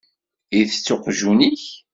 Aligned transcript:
Itett 0.59 0.87
uqjun-ik? 0.93 1.65